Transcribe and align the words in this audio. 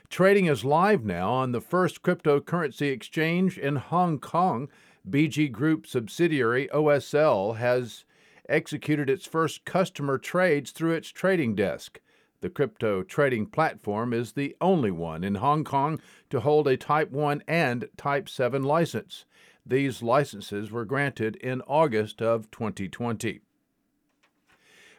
Trading 0.09 0.47
is 0.47 0.65
live 0.65 1.05
now 1.05 1.31
on 1.31 1.53
the 1.53 1.61
first 1.61 2.01
cryptocurrency 2.01 2.91
exchange 2.91 3.57
in 3.57 3.77
Hong 3.77 4.19
Kong. 4.19 4.67
BC 5.09 5.47
Group 5.47 5.87
subsidiary 5.87 6.67
OSL 6.73 7.55
has 7.55 8.03
executed 8.49 9.09
its 9.09 9.25
first 9.25 9.63
customer 9.63 10.17
trades 10.17 10.71
through 10.71 10.91
its 10.91 11.07
trading 11.07 11.55
desk. 11.55 12.01
The 12.41 12.49
crypto 12.49 13.01
trading 13.01 13.47
platform 13.47 14.13
is 14.13 14.33
the 14.33 14.55
only 14.61 14.91
one 14.91 15.23
in 15.23 15.35
Hong 15.35 15.63
Kong 15.63 15.99
to 16.29 16.39
hold 16.39 16.67
a 16.67 16.77
Type 16.77 17.11
1 17.11 17.43
and 17.47 17.89
Type 17.97 18.29
7 18.29 18.63
license. 18.63 19.25
These 19.65 20.03
licenses 20.03 20.71
were 20.71 20.85
granted 20.85 21.35
in 21.37 21.61
August 21.61 22.21
of 22.21 22.51
2020. 22.51 23.41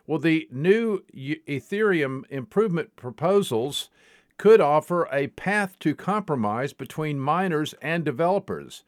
Well, 0.06 0.18
the 0.18 0.48
new 0.50 1.04
Ethereum 1.14 2.24
improvement 2.28 2.96
proposals 2.96 3.90
could 4.36 4.60
offer 4.60 5.08
a 5.12 5.28
path 5.28 5.78
to 5.80 5.94
compromise 5.94 6.72
between 6.72 7.20
miners 7.20 7.74
and 7.80 8.04
developers, 8.04 8.84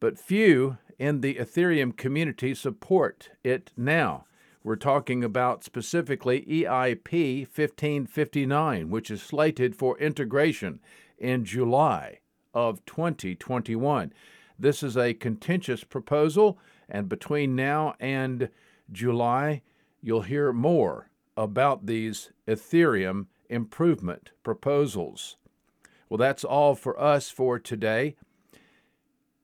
but 0.00 0.18
few 0.18 0.78
in 0.98 1.22
the 1.22 1.36
Ethereum 1.36 1.96
community 1.96 2.54
support 2.54 3.30
it 3.42 3.72
now. 3.76 4.26
We're 4.62 4.76
talking 4.76 5.24
about 5.24 5.64
specifically 5.64 6.42
EIP 6.42 7.46
1559, 7.46 8.90
which 8.90 9.10
is 9.10 9.22
slated 9.22 9.74
for 9.74 9.98
integration 9.98 10.80
in 11.16 11.46
July 11.46 12.18
of 12.52 12.84
2021. 12.84 14.12
This 14.58 14.82
is 14.82 14.98
a 14.98 15.14
contentious 15.14 15.82
proposal, 15.82 16.58
and 16.90 17.08
between 17.08 17.56
now 17.56 17.94
and 17.98 18.50
July, 18.92 19.62
you'll 20.02 20.22
hear 20.22 20.52
more 20.52 21.08
about 21.38 21.86
these 21.86 22.30
Ethereum 22.46 23.28
improvement 23.48 24.30
proposals. 24.42 25.38
Well, 26.10 26.18
that's 26.18 26.44
all 26.44 26.74
for 26.74 27.00
us 27.00 27.30
for 27.30 27.58
today. 27.58 28.14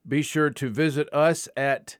Be 0.06 0.20
sure 0.20 0.50
to 0.50 0.68
visit 0.68 1.08
us 1.10 1.48
at 1.56 1.96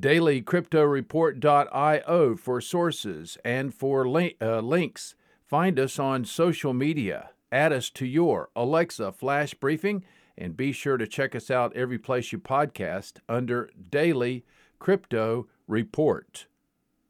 dailycryptoreport.io 0.00 2.36
for 2.36 2.60
sources 2.60 3.38
and 3.44 3.74
for 3.74 4.32
uh, 4.40 4.60
links. 4.60 5.16
Find 5.46 5.78
us 5.78 5.98
on 5.98 6.24
social 6.24 6.72
media. 6.72 7.30
Add 7.52 7.72
us 7.72 7.90
to 7.90 8.06
your 8.06 8.48
Alexa 8.56 9.12
flash 9.12 9.52
briefing 9.54 10.04
and 10.36 10.56
be 10.56 10.72
sure 10.72 10.96
to 10.96 11.06
check 11.06 11.36
us 11.36 11.50
out 11.50 11.76
every 11.76 11.98
place 11.98 12.32
you 12.32 12.38
podcast 12.38 13.18
under 13.28 13.68
Daily 13.90 14.46
Crypto 14.78 15.46
Report. 15.68 16.46